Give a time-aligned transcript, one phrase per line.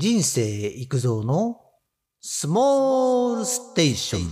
[0.00, 1.60] 人生育造の
[2.20, 4.30] スモールステーション。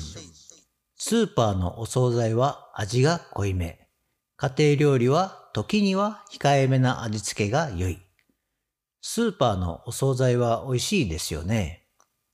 [0.94, 3.88] スーパーのお惣菜は味が濃いめ。
[4.36, 7.98] 家庭料理は時には控えめな味付けが良い。
[9.02, 11.88] スーパーのお惣菜は美味しいですよね。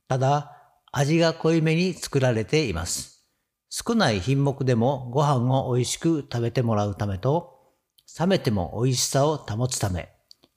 [0.08, 0.54] ただ、
[0.92, 3.24] 味が濃いめに作られています。
[3.70, 7.72] 少ない品目でもご飯を美味しく食べてもらうためと、
[8.20, 10.10] 冷めても美味しさを保つため、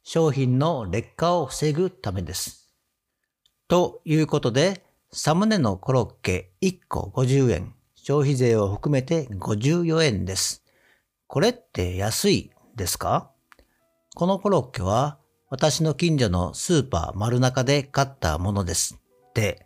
[0.04, 2.65] 商品の劣化を防ぐためです。
[3.68, 10.64] ということで、サムネのコロッケ1個50円、消費税を含めて54円です。
[11.26, 13.32] これって安いですか？
[14.14, 15.18] このコロッケは
[15.50, 19.02] 私の近所のスーパー丸中で買ったものです。
[19.34, 19.66] で、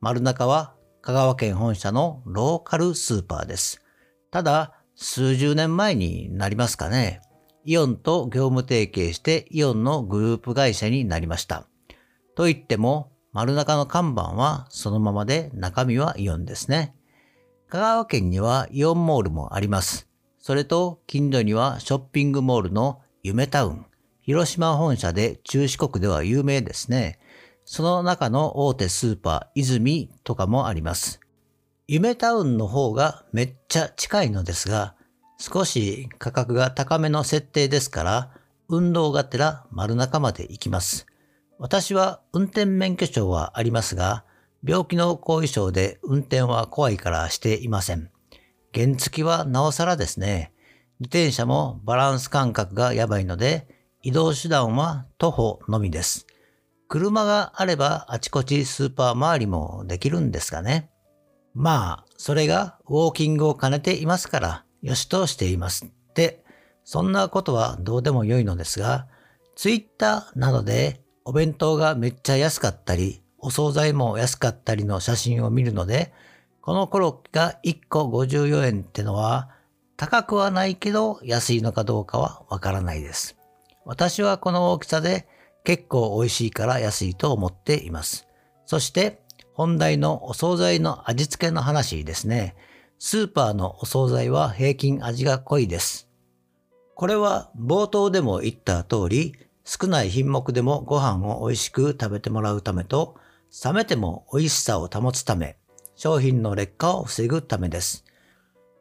[0.00, 3.80] 丸中は香川県本社のローカルスーパーです。
[4.32, 7.20] ただ、数十年前になりますかね。
[7.64, 11.68] イオンと業務提携してイオンのグループ会社になりました。
[12.34, 16.94] と言っても、丸中の看板はそのままで中身はイオンですね。
[17.68, 20.08] 香川県にはイオンモールもあります。
[20.38, 23.84] それと近所にはショッピングモールの夢タウン。
[24.22, 27.18] 広島本社で中四国では有名ですね。
[27.66, 31.20] その中の大手スーパー泉とかもあります。
[31.88, 34.94] 夢タウンの方がめっちゃ近いのですが、
[35.36, 38.30] 少し価格が高めの設定ですから、
[38.70, 41.06] 運動がてら丸中まで行きます。
[41.58, 44.24] 私は運転免許証はありますが、
[44.62, 48.10] 病気の後遺症で運転は怖いからしていません。
[48.74, 50.52] 原付はなおさらですね。
[51.00, 53.68] 自転車もバランス感覚がやばいので、
[54.02, 56.26] 移動手段は徒歩のみです。
[56.88, 60.90] 車があればあちこちスーパー周りもできるんですがね。
[61.54, 65.90] まあ、それがウォーキングを兼ねていますから、よしとしています。
[66.14, 66.44] で、
[66.84, 69.06] そんなことはどうでもよいのですが、
[69.54, 76.12] ツイッターなどでお弁当がめっちゃ安かったり、お惣菜も安かったりの写真を見るので、
[76.60, 79.50] このコロッケが1個54円ってのは
[79.96, 83.36] 高くはないけど安いのかどうかはわからないです。
[83.84, 85.26] 私はこの大きさで
[85.64, 88.28] 結構美味しいから安いと思っています。
[88.64, 89.20] そして
[89.52, 92.54] 本題のお惣菜の味付けの話ですね。
[93.00, 96.08] スーパーのお惣菜は平均味が濃いです。
[96.94, 99.34] これは冒頭でも言った通り、
[99.66, 103.16] 少ない品目でもご飯を美味しく食べてもらうためと、
[103.64, 105.58] 冷めても美味しさを保つため、
[105.96, 108.04] 商品の劣化を防ぐためです。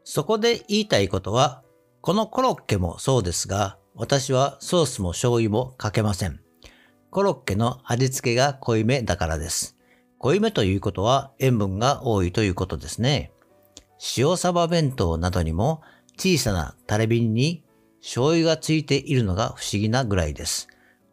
[0.03, 1.63] そこで言いたいことは、
[2.01, 6.39] このコロッケもそうですが、私はソースも醤油もかけません。
[7.09, 9.75] コロッケの味付けが濃いめだからです。
[10.19, 13.31] 濃いめということは塩分が多いということですね。
[14.17, 15.81] 塩サバ弁当などにも
[16.17, 17.63] 小さなタレ瓶に
[18.01, 20.67] 醤油がついているのが不思議なぐらいです。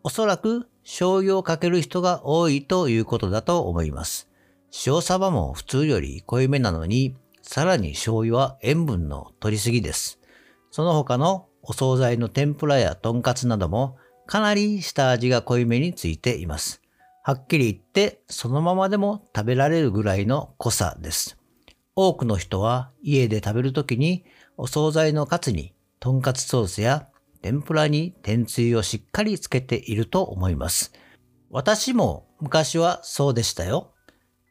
[0.04, 4.28] おそらく醤油をかける人が多いということだと思います。
[4.86, 10.18] 塩サバも普通より濃いめなのに、さらに醤油は塩分の取りすぎです。
[10.70, 13.96] その他のお惣菜の天ぷらやとんかつなども
[14.26, 16.80] かなり下味が濃いめについています。
[17.22, 21.36] はっきり言ってそのままでも食べられるぐらいの濃さです。
[21.94, 24.24] 多くの人は家で食べるときに
[24.56, 27.08] お惣菜のカツにとんかつソースや
[27.42, 30.92] 天ぷらに天つゆをしっかりつけていると思います。
[31.50, 33.92] 私も昔はそうでしたよ。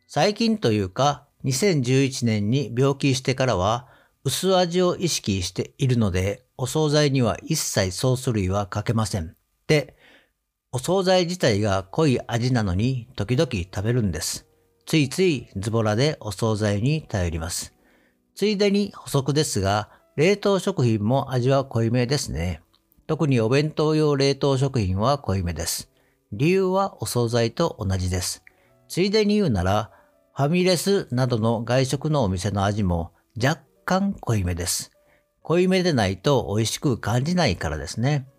[0.08, 3.88] 最近というか2011年に病気してからは
[4.24, 9.36] 薄味を意識しているのでお惣菜には一切ソース類はかけません。
[9.66, 9.96] で、
[10.72, 14.48] お惣菜自体が濃い味なのに時々食べるんです。
[14.86, 17.74] ついついズボラでお惣菜に頼ります。
[18.36, 22.62] ついでに補足ですが、冷凍食品も味は濃いめですね。
[23.12, 25.92] 特にお弁当用冷凍食品は濃いめです。
[26.32, 28.42] 理由はお惣菜と同じです。
[28.88, 29.92] ついでに言うなら、
[30.34, 34.92] ファミレスなどの外食のお店の味も若干濃いめです。
[35.42, 38.30] 濃いめでないと美味しく感じないからですね。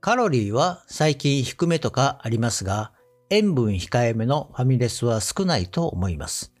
[0.00, 2.92] カロリーは最近低めとかありますが、
[3.28, 6.54] 塩分控えめのファミレスは少ないと思います。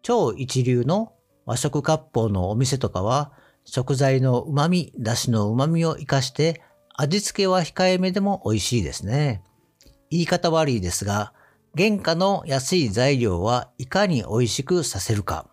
[0.00, 1.12] 超一流の
[1.44, 3.34] 和食割烹のお店とかは、
[3.66, 6.62] 食材の旨味、出汁の旨味を活かして
[6.98, 9.42] 味付けは控えめでも美味しいですね。
[10.10, 11.34] 言い方悪いですが、
[11.76, 15.46] 原価の安い材料はいかに美味しくさせるか。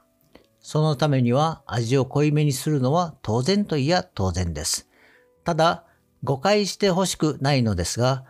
[0.62, 4.88] そのためには味を濃いめにするのは当然といや当然です。
[5.44, 5.84] ただ、
[6.24, 8.24] 誤解してほしくないのですが、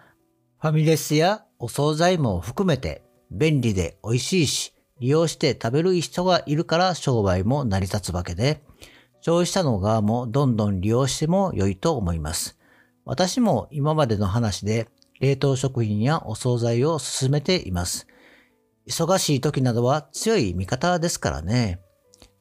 [0.60, 8.64] ファミレスやお惣菜も含めて便利で美味しいし、利用して食べる人がいるから商売も成り立つわけで、
[9.22, 12.58] 消費者の側もどんどん利用しても良いと思います。
[13.06, 14.88] 私も今までの話で
[15.20, 18.08] 冷凍食品やお惣菜を勧めています。
[18.88, 21.80] 忙しい時などは強い味方ですからね。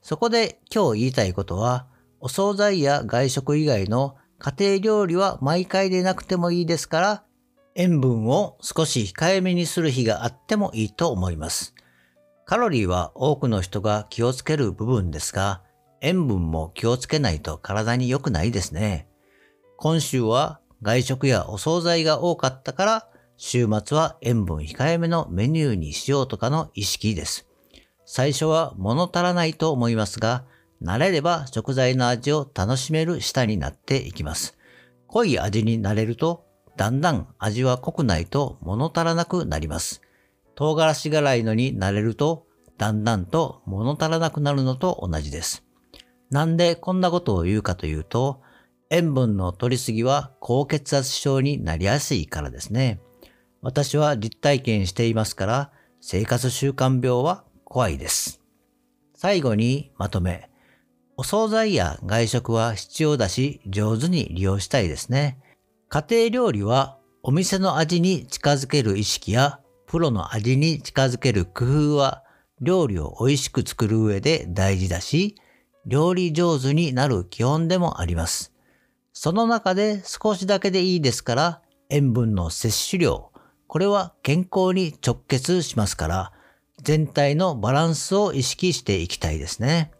[0.02, 1.86] そこで今日言いたいことは、
[2.20, 7.24] お惣菜や外食以外の家庭料理は毎回でなくてもいいですから、
[7.74, 11.74] 塩分を少し控えめにする日があってもいいと思います。
[12.44, 15.62] カロリーは多くの人が気をつける部分ですが、
[16.00, 19.06] 塩分も気をつけないと体に良くないですね。
[19.82, 27.48] 今週は外食やお惣菜が多かったから、週末は塩分控えめのメニューにしようとかの意識です。
[28.06, 30.44] 最初は物足らないと思いますが、
[30.80, 34.56] 慣れれば食材の味を楽しめる舌になっていきます。
[35.08, 36.46] 濃い味になれると、
[36.76, 40.00] だんだん味は濃くないと物足らなくなります。
[40.54, 42.46] 唐辛子辛いのになれると、
[42.78, 45.64] だんだんと物足らなくなるのと同じです。
[46.30, 48.42] なんでこんなことを言うかというと、
[48.94, 53.00] 塩分の取りすぎは高血圧症になりやすいからですね。
[53.62, 55.72] 私は実体験していますから、
[56.02, 58.42] 生活習慣病は怖いです。
[59.14, 60.50] 最後にまとめ。
[61.16, 65.38] お惣菜や外食は必要だし上手に利用したいですね。
[65.88, 72.24] 家庭料理はお店の味に近づける意識やプロの味に近づける工夫は
[72.60, 75.36] 料理を美味しく作る上で大事だし、
[75.86, 78.51] 料理上手になる基本でもあります。
[79.12, 83.30] その中で少しだけでいいですから塩分の摂取量、
[83.66, 86.32] これは健康に直結しますから
[86.82, 89.92] 全体のバランスを意識していきたいですね。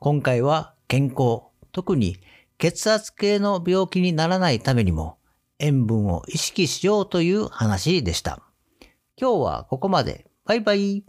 [0.00, 1.42] 今回は健康、
[1.72, 2.18] 特に
[2.58, 5.18] 血圧系の病気にならないためにも
[5.58, 8.42] 塩分を意識しようという話でした。
[9.16, 10.26] 今日はここまで。
[10.44, 11.04] バイバイ。